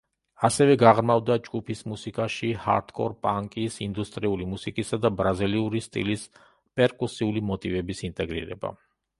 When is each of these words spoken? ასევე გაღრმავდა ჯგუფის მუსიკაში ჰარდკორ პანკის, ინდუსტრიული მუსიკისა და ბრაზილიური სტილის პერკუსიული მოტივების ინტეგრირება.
ასევე 0.47 0.75
გაღრმავდა 0.83 1.35
ჯგუფის 1.47 1.83
მუსიკაში 1.91 2.49
ჰარდკორ 2.63 3.13
პანკის, 3.27 3.77
ინდუსტრიული 3.89 4.49
მუსიკისა 4.55 5.01
და 5.05 5.13
ბრაზილიური 5.21 5.83
სტილის 5.91 6.27
პერკუსიული 6.81 7.49
მოტივების 7.53 8.07
ინტეგრირება. 8.13 8.75